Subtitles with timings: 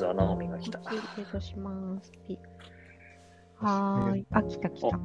[0.00, 0.80] ずはナオミが来た。
[1.40, 2.10] します。
[2.26, 2.38] ピ
[3.56, 4.26] はーい。
[4.30, 4.98] あ、来た来た。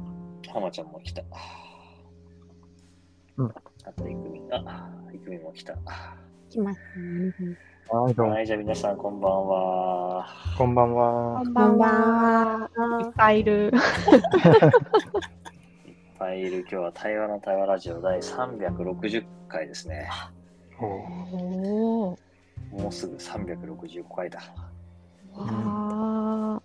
[0.52, 1.22] 浜ちゃんも来た。
[3.36, 3.50] うん
[3.84, 4.58] あと、いくみが、
[5.12, 5.76] いくみも来た。
[6.48, 7.58] 来ましたね。
[7.90, 8.40] はい、どうもは。
[8.40, 10.26] い、じゃあ皆さんこんばんは。
[10.56, 11.42] こんばんは。
[11.44, 12.70] こんばんは。
[13.04, 13.66] いっぱいいる。
[13.66, 13.72] いっ
[16.18, 16.60] ぱいいる。
[16.60, 20.08] 今日は対話の対話ラジオ第360回ですね。
[20.80, 20.88] おお
[22.12, 22.18] お。
[22.72, 24.40] もうすぐ365回だ。
[25.38, 26.60] わ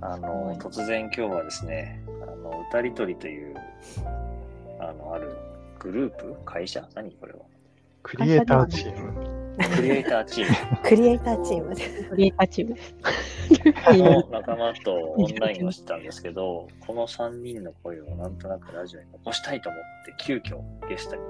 [0.00, 0.12] あ。
[0.12, 3.54] あの、突然今日はですね、あの、歌りとりという、
[4.78, 5.34] あの、ある
[5.78, 6.86] グループ会社？
[6.94, 7.10] 何？
[7.12, 7.38] これは
[8.02, 9.34] クリエイターチーム。
[9.76, 10.76] クリエイターチーム。
[10.82, 11.84] クリエイターチームで。
[12.08, 12.94] クリエイターチームです。
[13.98, 21.22] の仲間とオンラインをしてたんですけど、この3人の声をなんとなくラジオに残したいと思って、急遽ゲストに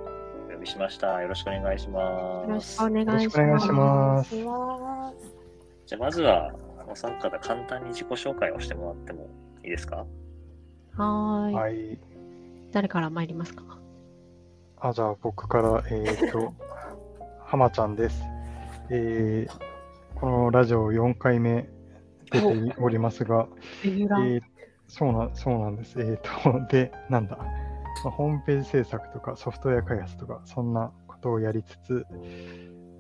[0.49, 1.21] お呼びしました。
[1.23, 2.49] よろしくお願いしよます。
[2.49, 5.44] ろしくお願いしよろしくお願いします。
[5.87, 9.29] じゃあまずは、あの参加方簡単に自己紹介をしてもらっても
[9.63, 10.07] いいですか？
[10.97, 11.55] はーい。
[11.55, 11.99] はい。
[12.73, 13.63] 誰から参りますか？
[14.79, 16.53] あ、じゃあ僕から、えっ、と、
[17.45, 18.23] 浜ちゃんです。
[18.91, 19.75] えー
[20.15, 21.69] このラジオ4回目
[22.31, 23.49] 出ておりますが、
[23.85, 24.41] レギュえラー。
[24.41, 24.43] ー
[24.87, 26.01] そうなそうなんです。
[26.01, 26.31] えっ、と、
[26.71, 27.45] で、なんだ、ま
[28.07, 32.07] あホームページ制作とかソフトウェア開発とか、そんなことをやりつつ、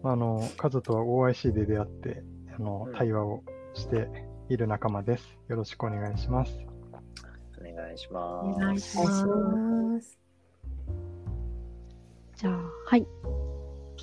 [0.02, 2.24] まああの、カズとは OIC で出会って、
[2.56, 3.42] あのうん対話を
[3.74, 4.08] して
[4.48, 5.38] いる仲間です。
[5.48, 6.56] よろしくお願いします。
[7.60, 8.46] お願いしおます。
[8.46, 10.18] お願いします。
[12.36, 13.06] じゃあ、はい。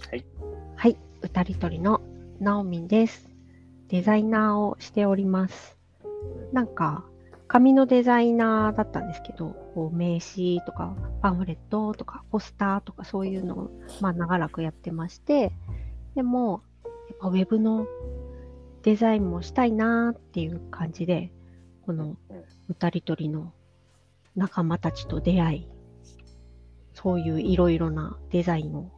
[0.09, 0.25] はい。
[0.75, 0.97] はい。
[1.21, 2.01] 歌りとりの
[2.39, 3.29] ナオミンです。
[3.87, 5.77] デザイナーをしております。
[6.51, 7.05] なんか、
[7.47, 15.51] 紙のデザイナーだったんですけど、こう名刺とかパンフレットとかポスターとかそういうのを、まあ、長らくやってまして、
[16.15, 16.63] でも、
[17.09, 17.85] やっぱウェブの
[18.83, 21.31] デザインもしたいなーっていう感じで、
[21.85, 23.51] このうん歌りとりの
[24.35, 25.67] 仲間たちと出会い、
[26.93, 28.89] そういういろいろなデザインを、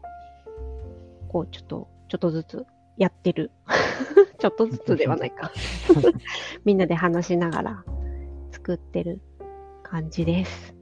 [1.28, 2.66] こう、ちょっと、ちょっとずつ
[2.98, 3.52] やってる。
[4.38, 5.52] ちょっとずつではないか。
[6.66, 7.84] みんなで話しながら
[8.52, 9.22] 作ってる
[9.82, 10.76] 感じです。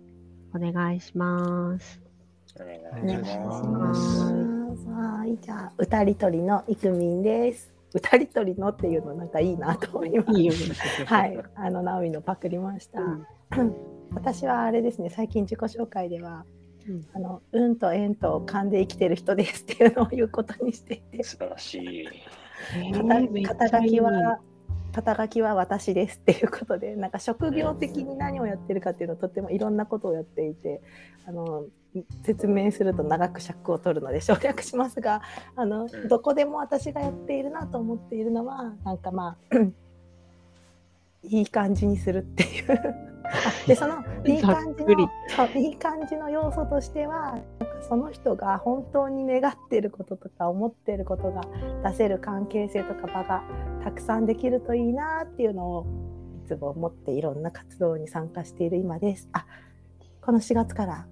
[0.53, 2.01] お願いします。
[2.59, 3.45] お願いしいしま。
[3.69, 4.17] ます
[4.83, 4.89] す。
[4.89, 7.80] はい、じゃあ、歌りとりのいくみんです。
[7.93, 10.39] 歌りとりのっていうのなんかいいなと思います。
[10.39, 10.59] いいよね。
[11.05, 13.01] はい、あの、ナオミのパクりました。
[13.01, 13.25] うん
[14.13, 16.45] 私はあれですね、最近自己紹介では、
[16.87, 22.07] うんあの、運と縁と勘で生きてる人ですっていうのを言うことにしていて、素晴らしい。
[23.43, 24.39] 肩肩書きは
[24.91, 30.81] 肩書きは私ですっていうことでなんか職業的に何をやってるかっていうのをとってもいろんなことをやっていて
[31.27, 31.65] あの
[32.23, 35.21] 説明すると長く尺を取るので省略しますが
[35.55, 36.07] あのうん。
[36.07, 39.57] どこでも私がやっているなと思っているのはなんかまあ
[41.23, 43.10] いい感じにするっていうあ
[43.67, 51.41] でそのいい感じのそういい感じの要素としてはなんかその人が本当に願っていることとか思っていることが
[51.89, 53.43] 出せる関係性とか場が
[53.83, 55.85] たくさんできるといいなっていうのを
[56.43, 59.29] いつも思っていろんな活動に参加している今です。
[59.33, 59.45] あ
[60.21, 61.07] この4月から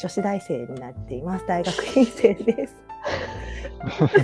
[0.00, 1.46] 女子大生になっています。
[1.46, 2.76] 大学院生です。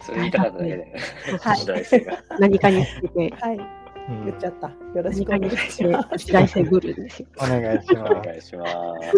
[0.00, 0.92] それ言いたかっただけで、
[1.40, 2.18] はい女子大生が。
[2.38, 4.68] 何かにつけて、はい、うん言っちゃった。
[4.68, 6.26] よろしくお願いします。
[6.26, 7.28] 時代性ブルーですよ。
[7.38, 8.14] お願いしおます。
[8.14, 8.66] 願いしま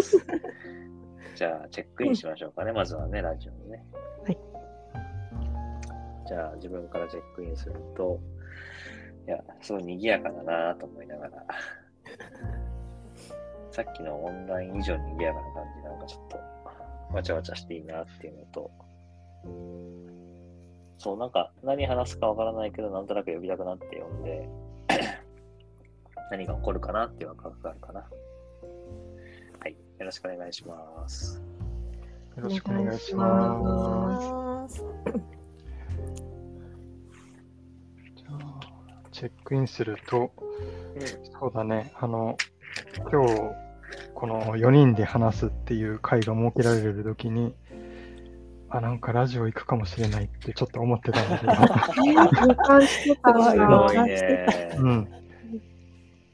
[0.01, 0.25] す。
[1.35, 3.85] じゃあ、チェックインしましょうかね、まずはね、ラジオにね。
[4.23, 4.37] はい。
[6.27, 8.19] じゃあ、自分からチェックインすると、
[9.27, 11.45] いや、すごい賑やかだなと思いながら、
[13.71, 18.71] さっきのオンライン以上に賑やかな感じ、なんかちょっと、わちゃわちゃしていいなっていうのと、
[20.97, 24.49] そう、なんか何話すかわからないけど、なんとなく呼びたくなって呼んで、
[26.31, 27.99] 何が起こるかなっていうワクワクがあるかな。
[28.01, 29.71] はい。
[29.71, 31.41] よろしくお願いします。
[32.37, 34.83] よろしくお願いします。
[38.15, 38.59] じゃあ
[39.11, 40.31] チェックインすると、
[41.39, 42.37] そうだね、あの、
[43.11, 43.41] 今日、
[44.13, 47.55] この4人で話すっていう会が設けられるときに、
[48.69, 51.53] あ、なんかラジオ行くかもしれないってちょっと思ってたんだけど。
[54.85, 55.18] うん。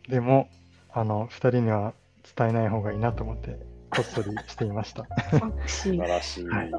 [0.08, 0.50] でも、
[0.92, 1.94] あの、2人には
[2.38, 3.60] 伝えない方がいいなと思って、
[3.90, 5.08] こっそりしていました。
[5.68, 6.48] 素晴らしい。
[6.48, 6.72] はい。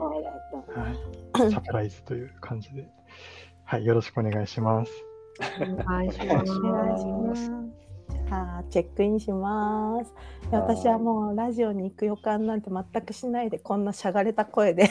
[1.53, 2.89] サプライズという感じで。
[3.65, 4.93] はい、よろしくお願いします。
[5.61, 6.35] お願いしま。
[6.35, 7.51] ますす。
[8.29, 10.13] じゃあチェックインします。
[10.51, 14.89] 私はもうラジオに行く予感なんて全くしないでこんなしゃがれた声で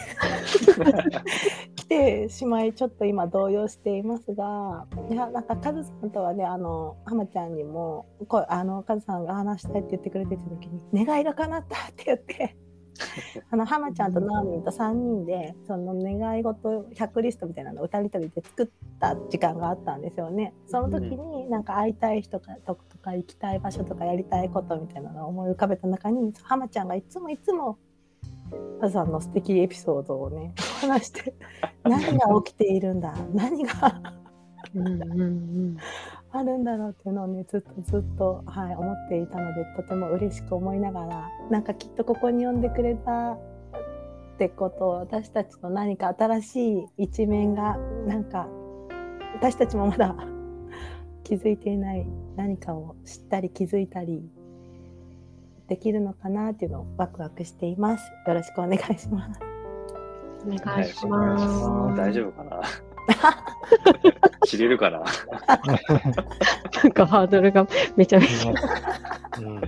[1.85, 12.57] 来てしまいちょっと今動揺していますがいやなんかカズさんとはねあの浜ちゃんにもこあのカズさんが話したいって言ってくれてた時に「願いが叶った」って言って
[13.51, 18.67] あの浜ちゃんとナオミンと3人でその願い事100リストみたいなのを2人旅で作っ
[18.99, 20.53] た時間があったんですよね。
[20.65, 27.77] その時になんか会いたい人かとか行きたい場所とかやりたいことみたいなのを思い浮かべた中に浜ちゃんがいつもいつも
[28.89, 31.33] さんの素敵エピソードをね話して
[31.83, 34.01] 何が起きているんだ 何が
[34.73, 35.77] うんうんうん。
[36.31, 43.37] あるんだろうっていうのをねずっとずっと、はい、思っていたのでとても嬉しく思いながらなんかきっとここに呼んでくれたっ
[44.37, 48.49] てこと私たちの何か新しい一面がなんか
[49.35, 50.13] 私たちもまだ
[51.23, 52.05] 気づいていない
[52.35, 54.29] 何かを知ったり気づいたり
[55.67, 58.11] できるのかなっていうのをワクワクしています。
[58.27, 59.39] よろしくお願いします。
[60.45, 61.97] お願いします。
[61.97, 62.61] 大丈夫かな？
[64.45, 64.99] 知れるかな？
[64.99, 68.53] なんかハードルがめちゃめちゃ。
[68.53, 68.61] ね
[69.39, 69.61] うん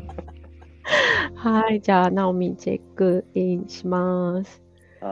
[1.36, 4.62] はい、じゃあ、ナオミンチェックインします。
[5.02, 5.08] あ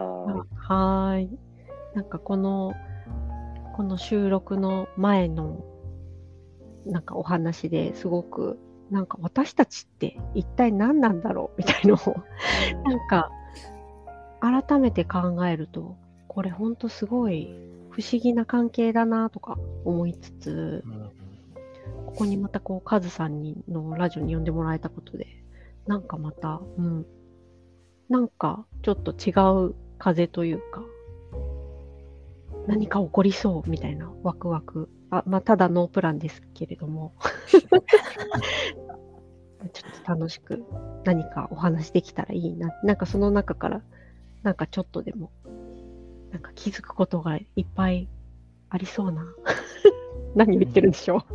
[0.55, 1.29] はい。
[1.93, 2.73] なんかこの、
[3.75, 5.63] この収録の前の、
[6.85, 8.57] なんかお話ですごく、
[8.91, 13.31] なんか私たちって一体何なんだろうみたいのを、ーなんか
[14.41, 15.95] 改めて考えると、
[16.27, 17.49] これほんとすごい
[17.89, 20.83] 不思議な関係だなとか思いつつ、
[22.05, 25.27] ここにまたこう、カズさんにのラジオに呼んでもらえたことで、
[25.87, 27.05] なんかまた、うん、
[28.09, 29.31] なんかちょっと違
[29.67, 30.83] う風というか、
[32.67, 34.89] 何か起こりそうみたいなワクワク。
[35.11, 37.13] あ、まあ、ただノープランですけれども、
[37.51, 37.59] ちょ
[39.87, 40.63] っと楽しく
[41.03, 42.71] 何かお話できたらいいな。
[42.83, 43.81] なんかその中から、
[44.43, 45.31] なんかちょっとでも、
[46.31, 48.09] なんか気づくことがいっぱい
[48.69, 49.25] ありそうな。
[50.35, 51.21] 何言ってるんでしょう。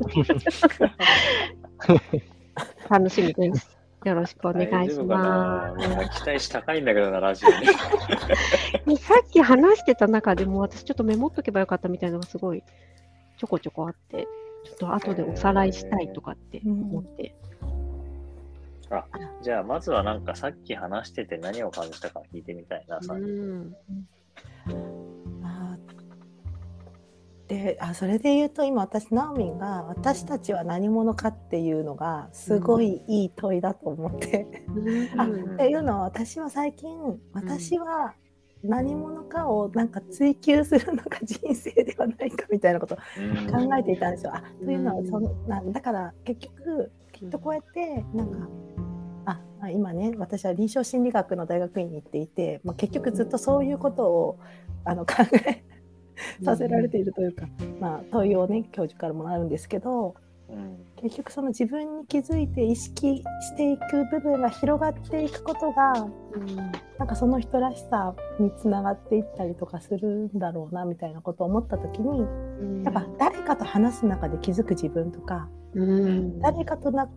[2.90, 3.79] 楽しみです。
[4.04, 7.66] よろしくお願いし大丈夫かまなみんな期待値高いんだけどな、ラジオに。
[8.96, 9.04] す。
[9.04, 12.62] さっき話してた中でも私ちょっとメモっとけばよかったみたいなのがすごい
[13.36, 14.26] ちょこちょこあって、
[14.64, 17.34] ちょっと後でおさらいしたいとかって思って。
[19.42, 23.74] じゃあ、まずはなんかさっき話してて何を感じたか聞いてみたいな、さうん。
[25.42, 25.79] あー
[27.50, 34.46] であそれで言うと今私ナオミンが私たちは何者かっていうのがすごいいい問いだと思って、
[35.16, 36.88] あっていうのは私は最近
[37.32, 38.14] 私は
[38.62, 44.32] 何者かをなんか追求するのが人生ではないかみたいなことを考えていたんですよ。
[44.32, 48.48] あというのはそのなだから結局きっとこうやってなんか
[49.24, 54.38] ああ今ね私は臨床心理学の大学院に行っていて、まあ、結局ずっとそういうことを
[54.84, 55.14] あの考
[55.48, 55.64] え
[56.42, 57.46] させられているというか、
[57.80, 60.14] まあ、問いをね教授からもらうんですけど
[60.48, 60.76] うん。
[60.96, 65.94] 結局その自分に気づいて意識していく部分が広がっていくことが
[66.98, 72.20] なんかその人らしさにつながっていったりとかするんだろうなみたいなことを思った時に
[72.84, 77.08] やっぱ誰かと話す中で気づく自分とかうん、誰かとな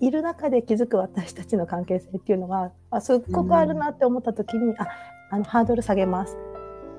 [0.00, 4.88] いる中で気づく私たちの関係性っていうのがあすっごくあるなって思った時に、あ
[5.30, 6.36] あのハードル下げます、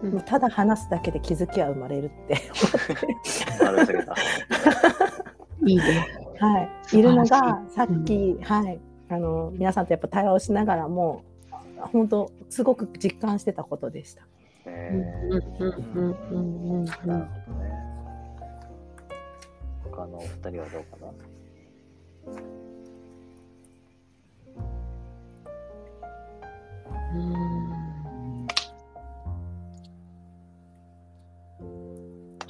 [0.04, 0.22] うん。
[0.22, 2.36] ただ話すだけで気づきは生まれるって。
[5.66, 6.08] いいね。
[6.40, 7.02] はい、い。
[7.02, 11.24] るのがさっき、はい、あの皆さんとやっぱ対話をしながらも
[11.92, 14.22] 本当すごく実感してたことでした。
[14.66, 14.74] うん。
[14.74, 15.70] えーうん。
[15.96, 16.02] うん。
[16.02, 16.06] う
[16.38, 16.82] ん。
[16.82, 16.86] うん。
[16.86, 17.10] なるほ
[17.54, 17.72] どね。
[19.92, 21.08] 他のお二人はどうかな？
[27.16, 27.57] うん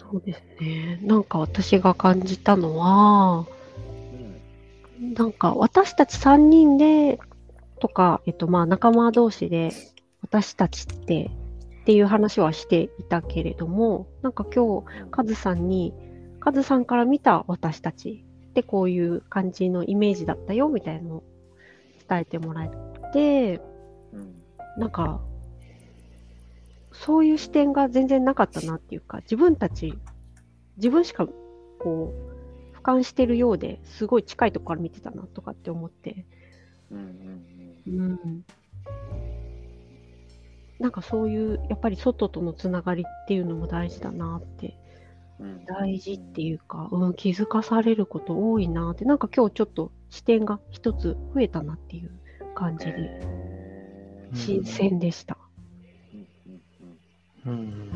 [0.10, 1.00] そうですね。
[1.04, 3.46] なんか私が感じたのは、
[5.00, 7.20] うんなんか私たち3人で
[7.80, 9.72] とか、えっとまあ仲間同士で
[10.22, 11.30] 私たちって
[11.82, 15.94] っていう話はしていたけれども、なんか今日カズさんに、
[16.40, 21.24] カズさんから見た私たちってこういう感じのイメージだったよみたいなのを
[22.10, 22.72] 伝えてもらえ
[23.14, 23.62] て、
[24.14, 24.34] うん
[24.78, 25.22] なんか、
[27.06, 29.94] そういう視点が全然なかったなっていうか、自分たち、
[30.77, 31.27] 自分しか
[31.80, 32.13] こ
[32.74, 36.25] う、俯瞰してるようですごい近いところから見てたなとかって思って、
[36.92, 36.98] うん
[37.88, 38.46] うんうん。
[40.80, 44.77] なんかそういう、やっぱり外とのつながりっていうのも大事だなって、
[45.39, 45.66] うん。
[45.66, 52.12] 大事っていうか、うん、気づかされること多いなって、なんか今日ちょっと視点が一つ増えたなっていう
[52.56, 54.36] 感じで、えー。
[54.36, 55.38] 新鮮でした。
[57.48, 57.92] うん。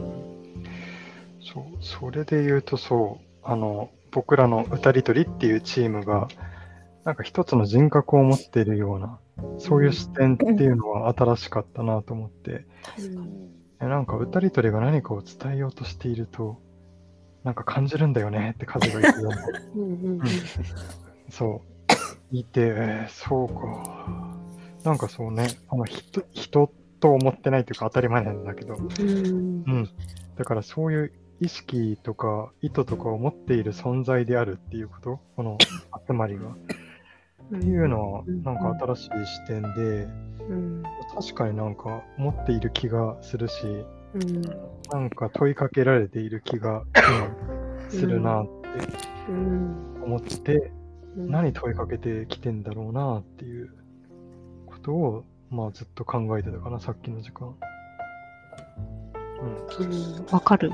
[1.42, 6.28] そう、それで言うとそう、あの、僕らの歌りとりっていうチームが、
[7.04, 9.20] なんか一つの人格を持っているような、
[9.58, 13.52] そういう視点っていうのは新しかったなと思って、確かに。
[13.82, 16.62] えなんか歌りとりが何かを伝えようとしていると、
[17.44, 20.22] なんか感じるんだよねって風が言うような、 うん
[21.30, 21.62] そ
[22.32, 24.38] う、いて、えーそうか。
[24.84, 28.88] なんかそうね、あの人人と思ってないというか当たり前なんだけど、うん。
[28.88, 29.90] うん。
[30.38, 35.58] だからそういう意識とか意図とかを持っている存在であるっていうこと、この
[36.08, 36.52] 集まりが。
[37.58, 40.08] っていうのは、なんか新しい視点で、
[40.48, 43.66] うん確かになんか持っている気がするし、
[44.14, 44.42] うん
[44.92, 48.52] なんか問いかけられている気が今するなって
[49.30, 50.04] うん。
[50.04, 50.72] 思って、
[51.18, 51.30] うん。
[51.30, 53.74] 何問いかけてきてんだろうなっていう
[54.68, 57.54] ことを、まあずっと考えてたかな、さっきの時間。
[59.80, 59.86] うん。
[59.86, 60.72] うんわかる。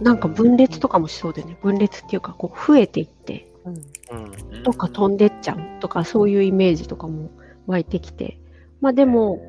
[0.00, 4.24] なんか分裂とかもしそうでね、分裂っていうか、こう増えていって、うんうん。
[4.54, 7.30] うんどっか飛んでっちゃうとか、そういうイメージとかも
[7.66, 8.38] 湧いてきて、
[8.80, 9.40] まあでも、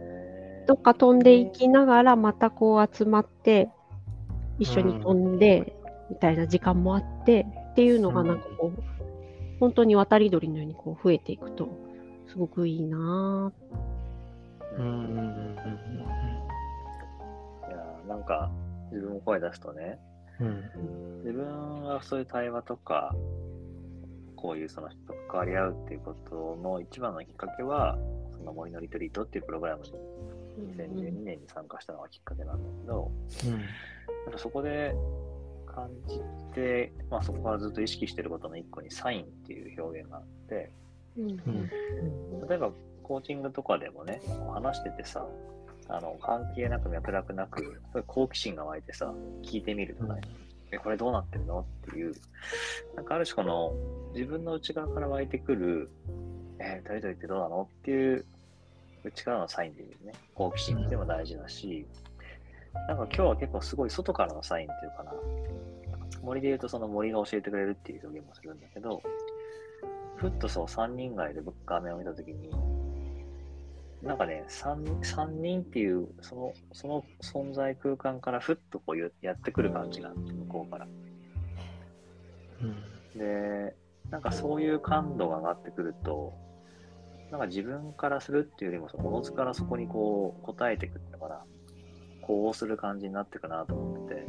[0.68, 3.70] どっか飛んでいきながら、またこう集まって、
[4.60, 5.76] 一緒に飛んで、
[6.10, 8.84] みたいな時間もあって、っていうのがなんかこう、
[9.60, 11.70] 本当に渡り鳥のようにこう増えていくと、
[12.28, 13.93] すごくいいなぁ。
[14.78, 15.54] うんうんうんうん
[17.68, 18.52] いやーなんか
[18.92, 20.00] 自分も声出すとね、
[20.40, 20.48] うん。
[20.48, 20.64] うん
[21.24, 23.16] 自分はそういう対話とか、
[24.36, 27.98] こういうその人と関わり合うっていうことの一番のきっかけは、
[28.38, 29.92] その森のリトリートっていうプログラムに
[30.78, 33.12] 2012年に参加したのがきっかけなんだけど、
[34.26, 34.34] なん。
[34.34, 34.94] かそこで
[35.66, 36.20] 感じ
[36.54, 40.72] て、まあそこからずっと意識してることの一個にサインっていう表現があって、
[41.18, 41.30] うん。
[41.32, 42.48] うん。
[42.50, 42.70] 例えば
[43.14, 44.20] コーチングとかでもね、
[44.56, 45.24] 話しててさ、
[45.88, 50.22] あの関係なく脈絡なく、好奇心が湧いてさ、聞いてみるとかね、
[50.72, 51.60] え、これどうなってるの？
[51.60, 52.16] っていう、
[52.96, 53.74] なんかある種この
[54.16, 55.92] 自分の内側から湧いてくる、
[56.58, 57.70] えー、誰々ってどうなの？
[57.82, 58.26] っていう
[59.04, 61.86] 内からのサインでね、好奇心っていうのも大事だし、
[62.88, 65.14] なんか今日は結構すごい外からのサインっていうかな、
[66.24, 69.04] 森で言うとその森が教えてくれるっていう表現もするんだけど、
[70.16, 72.50] ふっとそう3人街で画面を見たときに、
[74.04, 80.88] なんかね3、三人っていうそのその存在空間からふっとこうややってくる感じがあって、向こうから。
[82.62, 83.20] うん。
[83.20, 83.76] で、
[84.10, 86.34] なんかそういう感度が上がってくると、
[87.32, 91.42] なんか自分からするっていうよりも、そのおのずからそこにこう答えていくってかな、
[92.22, 94.22] こうする感じになっていくなと思ってて、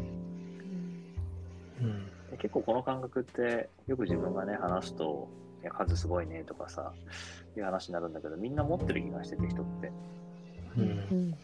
[1.81, 2.07] うん。
[2.31, 6.93] で結構この感覚ってよく自分がね話すと「いや数すごいね」とかさ
[7.57, 9.93] いう話になるんだけどみんな持ってる気がしてて人って。
[10.77, 10.83] うん。
[10.83, 11.35] うん。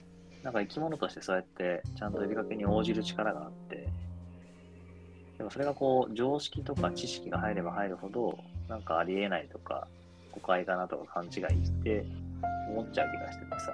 [0.42, 3.88] なんか生き物としてそうやってちゃんと呼びかけに応じる力があって
[5.36, 9.86] でもそれがこう常識とか知識が入れば入るほどなんかありえないとか
[10.32, 11.30] 誤解かなとか勘違い
[11.64, 12.06] して
[12.70, 13.72] 思っちゃう気がしててさ。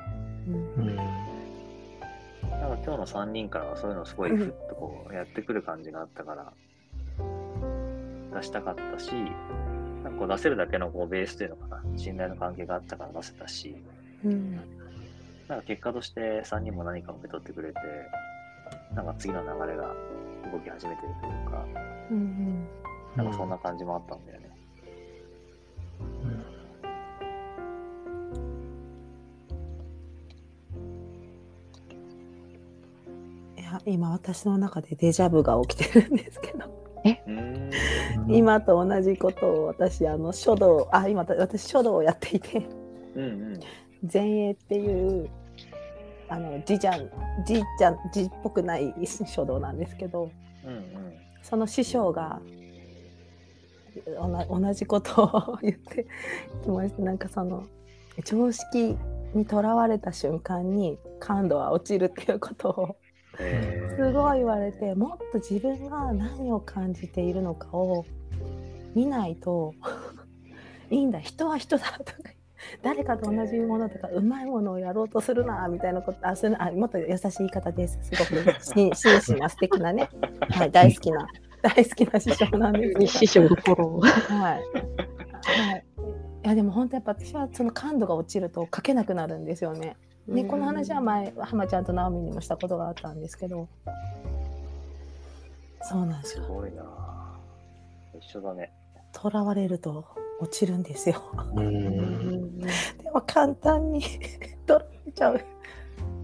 [0.48, 0.54] うん。
[0.54, 0.96] うん。
[0.96, 6.52] なんか今日の3人からはそういうのすごいふっとこうやってくる感じがあったから
[8.34, 9.12] 出したかったし、
[10.06, 13.75] なんかこう出せるだけのこうベースというのかな、信頼の関係があったから出せたし、
[14.25, 14.54] うん。
[15.48, 17.78] なんか結果として3人も何か受け取ってくれて、
[18.94, 19.92] なんか次の流れが
[20.52, 21.66] 動き始めてるというか、
[22.12, 22.68] うん
[23.16, 24.46] なんかそんな感じもあったんだよね。
[33.58, 36.75] いや今私の中でデジャブが起きてるんですけど
[38.28, 42.66] 今と同じことを私あの書道あ今私書道をやっていて
[43.14, 43.60] うんうん。
[44.12, 45.28] 前衛っていう
[46.28, 47.08] あの字じゃん
[47.46, 48.94] 字じゃん字っぽくない
[49.26, 50.30] 書道なんですけど
[50.64, 50.82] うんうん。
[51.42, 52.40] その師匠が
[54.50, 56.06] 同じことを言って
[56.62, 57.66] きましたなんかその
[58.25, 58.96] 常識
[59.34, 63.05] にとらわれた瞬間に感度は落ちるっていうことをえ
[63.37, 68.05] すごい言われてもっと自分が何を感じているのかを
[68.95, 69.75] 見ないと
[70.90, 72.31] いいんだ人は人だとか
[72.83, 80.09] 誰かと同じものとかうまいものをやろうとするなみたいなことあそれあもっと優しい言い方ですすごくし 真摯な素敵なね、
[80.50, 81.26] はい、大好きな
[81.62, 84.09] 大好きな師匠なんです 師匠のフォロー。
[84.09, 84.62] はい。
[85.43, 85.85] はい。
[86.45, 89.97] いやでも本当やっぱ私はその感度が落ちると書けなくなるんですよね。
[90.28, 93.68] ね、この話は前浜ちゃんと直美にもしたことがあったんですけど。
[95.83, 96.47] そうなんですすよ。
[96.49, 98.73] ごいなぁ一緒だね。
[99.14, 100.04] 囚われると
[100.40, 101.23] 落ちるんですよ。
[101.54, 104.02] うん でも簡単に
[104.66, 105.40] 取られちゃう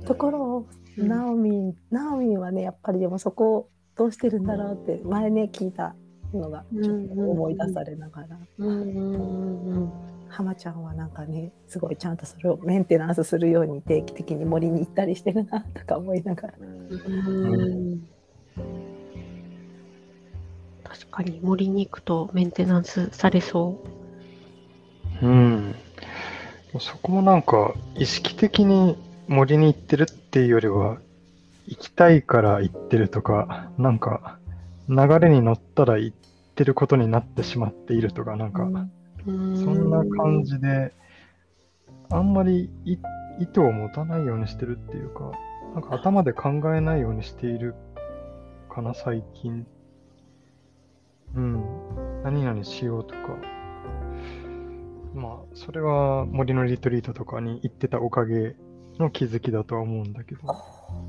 [0.05, 0.67] ところを、
[0.99, 5.95] ナオミン、ナオミンはね、やっぱりでもそこどうしてるんだろうって前ね聞いた
[6.35, 8.39] のがちょっと思い出されながら、
[10.41, 16.55] うんうんうんうん浜ちゃんはなんかねすごいちゃんとそれをメンテナンスするように定期的に森に行ったりしてるなとか思いながら。
[16.59, 18.09] うんうん
[20.85, 23.83] 確かに森に行くとメンテナンスされそ
[25.23, 25.75] うん。
[26.81, 30.99] そこもなんか、意識的に森に行ってるっていうよりは、
[31.67, 34.39] 行きたいから行ってるとか、なんか、
[34.89, 36.17] 流れに乗ったら行っ
[36.55, 38.91] てることになってしまっているとか、なんか、う。
[39.25, 40.93] そんな感じで、
[42.11, 42.93] あんまりい
[43.39, 45.33] 意図を持たないようにしてるっていうか、
[45.75, 47.75] なんか頭で考えないようにしている
[48.69, 49.67] かな、最近。
[51.35, 51.65] うん。
[52.25, 53.39] 何々しようとか。
[55.15, 58.57] まあ、それは森のリトリートとかに行ってたおかげ
[58.99, 60.41] の気づきだとは思うんだけど。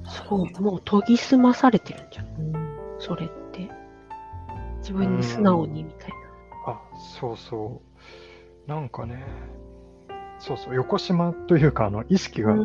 [0.06, 2.26] そう、もう研ぎ澄まされてるんじゃん。
[2.56, 3.70] うんそれって。
[4.78, 6.12] 自分に素直にみたい
[6.66, 6.80] あ、
[7.20, 7.93] そうそう。
[8.68, 9.26] なんかね、
[10.40, 12.56] そうそう、横島というか、あの、意識が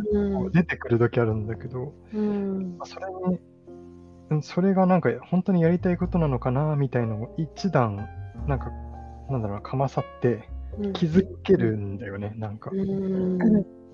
[0.52, 2.76] 出てくる時あるんだけど、うん。
[2.78, 3.38] まあそれに、
[4.30, 8.08] うんそれがなんか本当にやりたいことなのかなみたいのを一段、
[8.46, 8.70] なんか、
[9.30, 10.92] なんだろうな、かまさってうん。
[10.92, 12.70] 気づけるんだよね、なんか。
[12.72, 13.38] うん。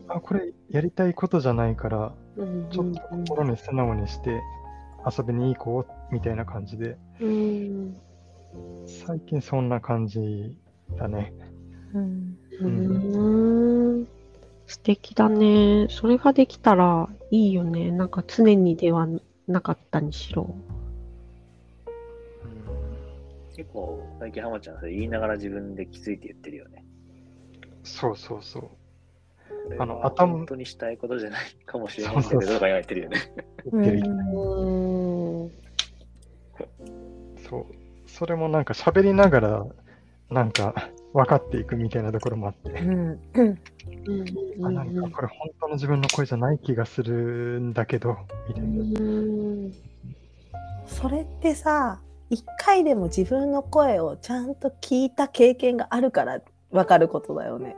[0.09, 2.69] あ、これやりたいことじゃないから、うん。
[2.71, 4.41] ちょっと心に素直にして
[5.07, 7.97] 遊びに行こうみたいな感じで、うん。
[8.87, 10.59] 最近そんな感じ
[10.99, 11.33] だね。
[11.95, 12.39] うん。
[12.61, 12.69] う
[14.01, 14.09] ん。
[14.67, 15.87] 素敵だね。
[15.91, 17.91] それができたらいいよね。
[17.91, 18.09] なん。
[18.09, 19.07] か常にでは
[19.47, 20.55] なかったにしろ。
[23.57, 24.81] 結構、最近浜ちゃん。
[24.81, 26.85] それ言いながら自分で気づいて言ってるよね。
[27.85, 28.69] そうそうそう。
[29.79, 33.19] あの頭本当にしたいことじゃないかもしれないけど、言われてるよね。
[37.49, 37.67] そう。
[38.07, 38.65] それもなん。
[38.65, 39.67] か喋りながら、
[40.31, 40.53] なん。
[40.53, 43.21] か分かっていくみたいなところもあって、うん
[44.65, 48.17] あなんかこれ本当の自分の声じゃない気がするんだけど、
[48.49, 49.01] みたいな。
[49.01, 49.73] うん
[50.87, 57.77] それってさ一回でも自分の声をちゃんと聞いた経験があるから分かることだよね。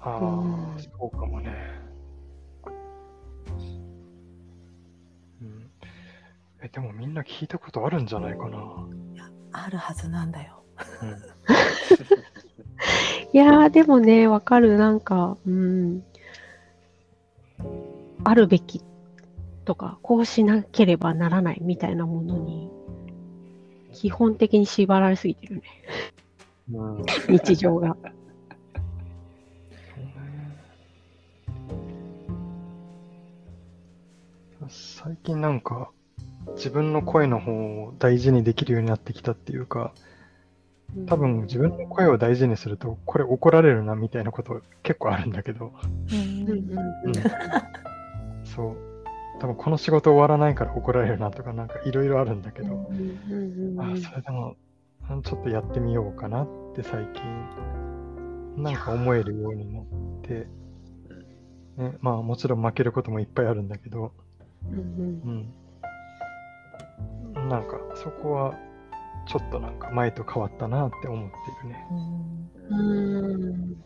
[0.00, 1.52] あうんあ、そうかもね。
[5.40, 5.70] うん、
[6.62, 8.58] え、でもみんな聞いたことあるんじゃないかな。
[9.14, 10.55] いやあるはずなんだよ。
[11.02, 11.08] うん、
[13.32, 14.76] いやー、でもね、わかる。
[14.76, 16.04] なんか、うん。
[18.24, 18.82] あるべき
[19.64, 22.70] とか、こうしなければならないみたいなものに、
[23.92, 25.62] 基本的に縛られすぎてるね。
[26.72, 27.96] うん日常が。
[34.68, 35.92] 最近なんか
[36.56, 37.52] 自分の声の方
[37.84, 39.92] を大事にできるようになってきたっていうか、
[41.06, 45.72] 多分自分の声を大事にすると、これ怒られるなみたいなこと結構あるんだけど、
[46.12, 46.42] うん。
[46.42, 47.14] うんうん
[48.44, 48.76] そう。
[49.38, 54.56] 多分この仕事終わらないから怒られるなとかなんかいろいろあるんだけど、うんうんうんあそれでも
[55.10, 59.84] うんちょっとやってみようかなって最近なんか思えるようになっ
[60.22, 60.46] て、
[61.76, 64.12] ね、まあもちろん負けることもいっぱいあるんだけど、
[64.64, 65.52] うん。
[67.36, 68.54] うん、なんかそこは
[69.26, 71.86] ちょっとなんか前と変わったなって思っているね。
[71.90, 73.32] うんう
[73.72, 73.76] ん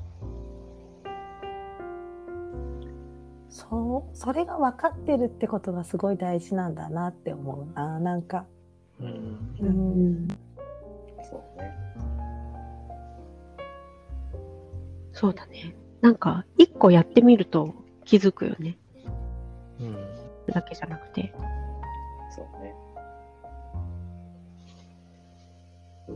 [3.48, 8.46] そうそれが分かってるってことがすごい大事なんだなって思うななんか。
[9.00, 9.06] うん
[9.60, 10.28] うんうん
[11.22, 11.74] そうね。
[15.12, 15.74] そうだね。
[16.00, 17.74] なんか、一個やってみると
[18.04, 18.78] 気づくよね。
[19.80, 19.96] うん
[20.46, 21.34] だけじゃなくて。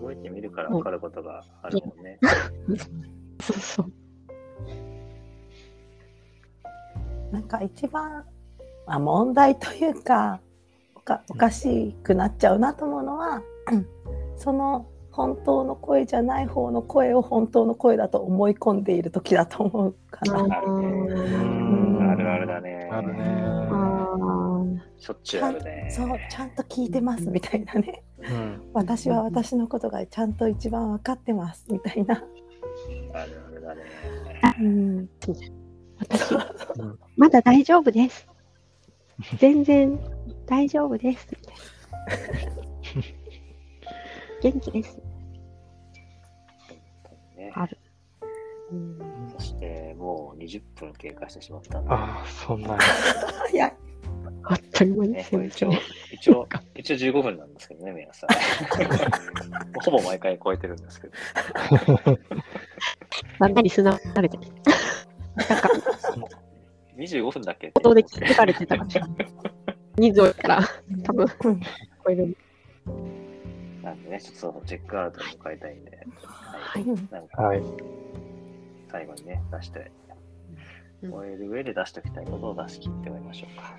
[0.04, 2.18] 動いてみるから分かることがあるもんね。
[3.40, 3.92] そうそう。
[7.32, 8.24] なんか一番、
[8.86, 10.40] まあ、問題というか
[10.94, 13.42] おかおかしくなっちゃうなと思うのは
[14.36, 20.38] その本当の声じゃない方の声を本当の声だと思い込んでいる時だと思うかな。
[20.38, 22.88] ああるあるだね。
[22.92, 23.63] あるねあ
[24.98, 25.88] しょっちゅうあるね。
[25.90, 32.14] そうちゃんと聞いてますみたいなねうん私は私のことがちゃんと一番分かってますみたいな、
[33.12, 33.82] あるあるだね。
[34.60, 35.50] うん、私、
[36.78, 38.26] うんまだ大丈夫です。
[39.38, 39.98] 全然
[40.46, 41.28] 大丈夫です。
[44.42, 44.98] 元気です。
[47.36, 47.78] ねある。
[48.72, 48.98] うん
[49.36, 51.84] そして、もう20分経過してしまったあ
[52.22, 52.76] あ、そんな。
[52.78, 53.74] 早 い
[54.48, 55.72] 当たり前でね、すよね一応、
[56.12, 58.30] 一応、一一応15分なんですけどね、皆さん。
[59.84, 61.14] ほぼ毎回超えてるんですけど。
[63.40, 64.60] だんだんリスナー慣れてきて。
[65.36, 65.68] なんか、
[66.96, 69.10] 25分だっけ音で気づかれてたかもしれない。
[69.96, 70.60] 人数多いから、
[71.04, 72.36] 多分うん超える。
[73.82, 76.82] なんでね、ちょっとチェックアウトも変えたいんで、はい。
[76.82, 77.62] うんなんかはい。
[78.90, 79.90] 最後にね、出して、
[81.02, 83.74] うん終える上で出しておきたいことを出し切っておきましょうか。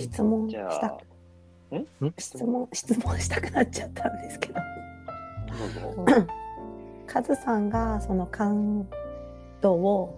[0.00, 0.98] 質問したあ、
[2.18, 2.68] 質問？
[2.72, 4.60] 質問したくなっちゃったんですけど。
[7.06, 8.88] カズさんがその感
[9.60, 10.16] 度を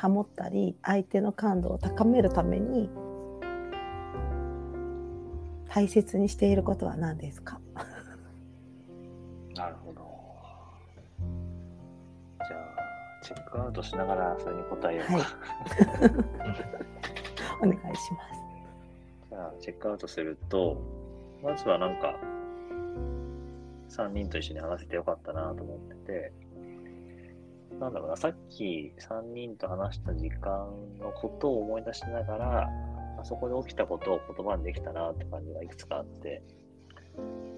[0.00, 2.90] 保ったり相手の感度を高めるために
[5.68, 7.58] 大切にしていることは何ですか？
[9.56, 10.02] なるほど。
[12.46, 15.12] じゃあ、チェックアウトしながらそれに答えようか。
[15.14, 15.22] はい
[17.62, 18.43] お願いします。
[19.64, 20.76] チェックアウトすると、
[21.42, 22.20] まずはなんか、
[23.88, 26.32] 3人と一緒に話せてよかったなと思ってて、
[27.80, 30.68] なんだろうな、さっき3人と話した時間
[31.00, 32.68] のことを思い出しながら、
[33.18, 36.42] あそこで起きたことを言葉にできたなって感じがいくつかあって、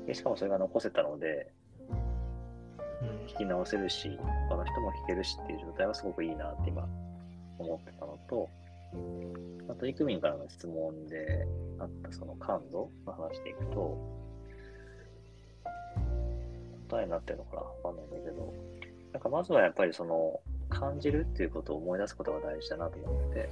[0.07, 1.51] でしかもそれが残せたので、
[3.27, 4.17] 聞き直せるし、
[4.49, 6.89] 他の人も聞けるしっていう状態はすごくいいなって今
[7.59, 8.49] 思ってたのと、
[9.69, 11.47] あと、イクミンからの質問で
[11.79, 13.99] あったその感度の話でいくと、
[16.89, 18.55] 答えになってるのかなわかんないんだけど、
[19.13, 23.49] なんかまずはやっぱりその感じるっていうことを思い出すことが大事だなと思ってて、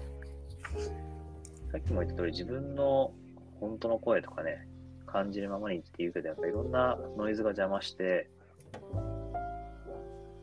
[1.72, 3.12] さっきも言った通り自分の
[3.60, 4.68] 本当の声とかね、
[5.06, 8.28] 感じるままにって言うけど、やっぱいろんなノイズが邪魔して、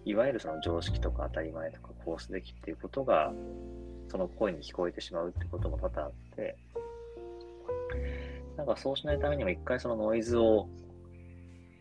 [0.03, 3.31] いわゆるその常識とか当たり前とかこうすべきっていうことが
[4.11, 6.57] その声に聞こえてしまうってことも多々あって、
[8.57, 10.67] なんかそうしないためにも一回そのノイズを、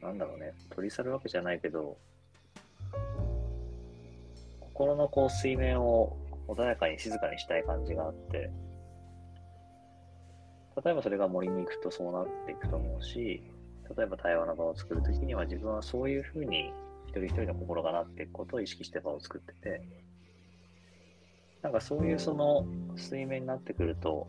[0.01, 1.99] なんだろうね、取り去るわけじゃないけど、
[4.61, 6.17] 心のこう水面を
[6.47, 8.53] 穏やかに静かにしたい感じがあって、
[10.85, 13.43] 例えばそれが森に行くとそうなっていくと思うし、
[13.97, 16.73] 例えば対話の場を作るときには自分はそういうふうに
[17.09, 19.83] 一人一人の心がなっていくことを意識して場を作ってて、
[21.63, 24.27] なんかそういうその水面になってくると、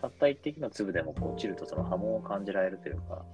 [0.00, 3.24] たった一滴の粒でもこう落ちるとその波紋を感じられるというか、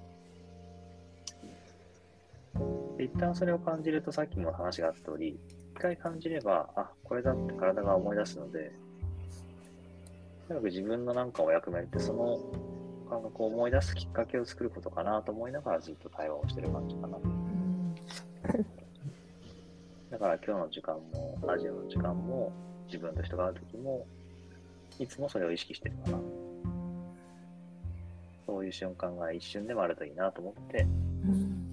[2.98, 5.38] 一旦それを感じるとさっきも話があった通り、
[5.76, 8.72] 一回感じれば、あ、これだって体が思い出すので、
[10.48, 12.38] とにかく自分のなんかお役目ってその
[13.08, 17.18] 感覚を思い出すきっかけを作ることかなと思いながらずっと対話をしてる感じかな。
[20.14, 22.52] だから今日の時間も、ラジオの時間も、
[22.86, 24.06] 自分と人が会う時も、
[25.00, 26.18] いつもそれを意識してるかな。
[28.46, 30.86] そういう瞬間が一瞬でもあるといいなと思って、
[31.24, 31.68] うん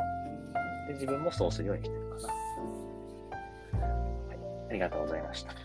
[0.87, 3.87] で自分もそうするようにしてるかな。
[3.87, 4.39] はい、
[4.71, 5.51] ありがとうございました。
[5.51, 5.55] あ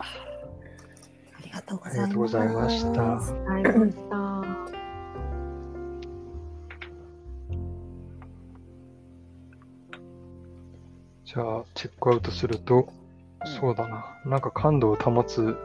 [1.42, 2.92] りがとうごありがとうございまし
[4.10, 4.65] た
[11.26, 12.88] じゃあ、チェックアウトすると、
[13.58, 14.16] そうだな。
[14.24, 15.56] なんか感度を保つ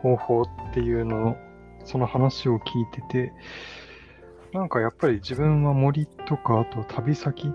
[0.00, 1.36] 方法っていうのを、
[1.84, 3.32] その話を聞いてて、
[4.54, 7.52] なんかやっぱり自分は森とか、あと旅先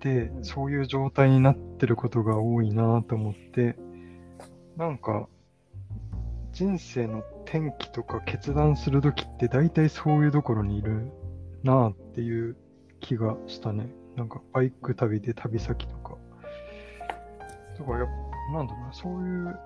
[0.00, 3.76] でう、んそういう状態になってることが多いなと思って、
[4.78, 5.28] なんか、
[6.52, 11.10] 人生の転機とか決断するときって大体そういうところにいる
[11.62, 12.56] なっていう
[13.00, 13.90] 気がしたね。
[14.16, 16.01] なんかバイク旅で旅先とか。
[17.76, 18.08] とかやっ
[18.52, 19.58] なんだろうな、そういう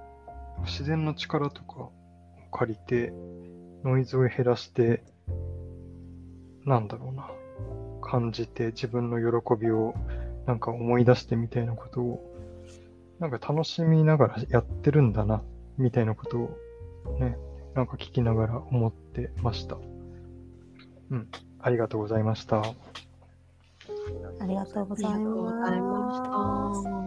[0.64, 1.92] 自然の力とかを
[2.53, 3.12] 借りて、
[3.85, 5.03] ノイズを減らして、
[6.64, 7.31] なんだろうな、
[8.03, 9.95] 感じて自分の喜びを
[10.47, 12.37] なんか思い出してみたいなことを、
[13.19, 15.42] なんか楽しみながらやってるんだな、
[15.79, 16.59] みたいなことを
[17.19, 17.37] ね、
[17.75, 19.77] なんか聞きながら思ってました。
[21.11, 21.29] うん、
[21.61, 22.59] ありがとうございました。
[22.61, 22.62] あ
[24.47, 26.83] りがとうございま。
[26.85, 27.06] した。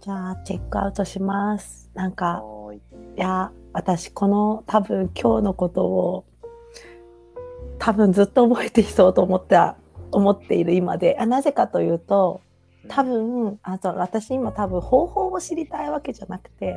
[0.00, 1.90] じゃあチェックアウトします。
[1.94, 2.76] なんかい。
[2.76, 6.24] いや私この多分今日のことを
[7.78, 9.76] 多分ずっと覚えていそうと思った
[10.10, 12.40] 思っている今であなぜかというと
[12.88, 16.76] 多分あと私今多分方法を知りたいわけじゃなくて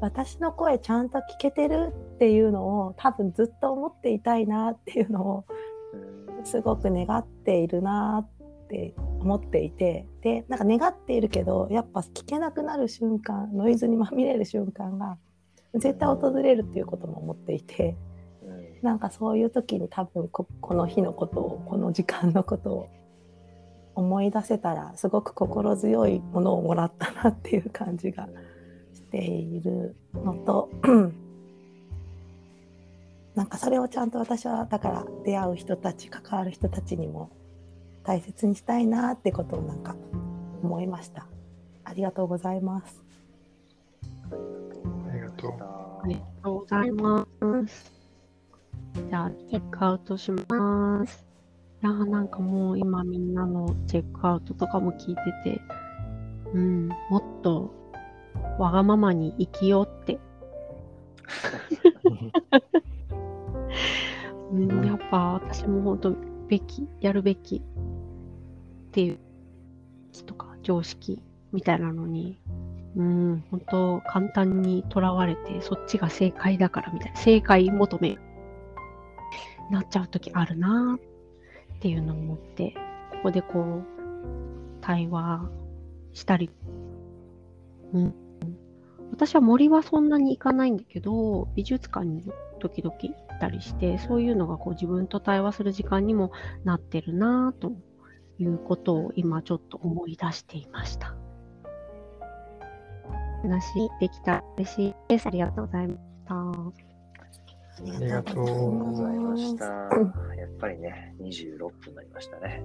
[0.00, 5.44] 私の声ちゃんと聞けてるっていうのを多分ずっと思っていたいなっていうのを
[6.38, 8.26] うんすごく願っているな
[8.74, 15.16] っって思っていてでなんか願っているけどやっぱ聞けなくなる瞬間ノイズにまみれる瞬間が
[15.74, 17.96] 絶対訪れるっていうことも思っていて
[18.42, 18.82] うん。
[18.82, 22.88] なんかそういう時に多分ここの日のことをこの時間のことを
[23.94, 28.28] 思い出せたらすごく心強いものをもらったなっていう感じが
[28.92, 30.68] しているのと
[33.36, 37.30] なんかそれをちゃんと私はだから出会う人たち関わる人たちにも
[38.04, 39.96] 大切にしたいなってことをなんか
[40.62, 41.26] 思いました。
[41.84, 43.02] ありがとうございます。
[44.30, 45.52] ありがとう。
[45.52, 47.26] ありがとうございま
[47.66, 47.92] す。
[49.08, 51.24] じゃあ、チェックアウトします。
[51.82, 55.60] いやーなんかもう今みんなのチェックアウトとかも聞いてて、
[56.54, 57.74] うん、もっと
[58.58, 60.18] わがままに生きようって、
[64.52, 66.16] うん、やっぱ私も本当
[66.48, 67.62] べき、やるべき
[68.94, 69.18] っていう
[70.24, 71.20] とか常識
[71.52, 72.38] みたいなのに、
[72.94, 78.18] うん、本当簡単にとらわれて、そっちが正解だからみたいな、正解求め
[79.72, 82.74] なっちゃうときあるなっていうのを思って、
[83.10, 83.84] ここでこう、
[84.80, 85.42] 対話
[86.12, 86.50] したり、
[87.94, 88.14] うん。
[89.10, 92.22] 私は森はそんなに行かないんだけど、美術館に
[92.60, 96.30] 時々行ったりして、そういうのがこう自分と対話する時間にも
[96.62, 97.93] なってるなと思って
[98.38, 101.14] いうことを今ちょっと思い出していました。
[103.42, 105.26] 話できたら嬉しいです。
[105.26, 106.34] ありがとうございました。
[106.36, 106.72] あ
[108.00, 109.64] りがとうございました。
[109.64, 110.12] やうん
[110.54, 112.62] っぱりね、26分になりましたね。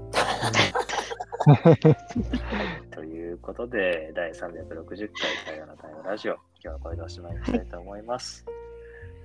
[2.91, 5.10] ということで、第360回
[5.45, 8.45] 対話のタイムラジオ、今日はこれでおしまいにしたいと思います。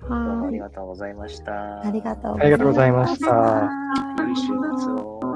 [0.00, 0.58] どうもあり。
[0.58, 1.80] がとうございました。
[1.80, 3.68] ありがとうございましたは
[4.18, 5.33] 良い週末を。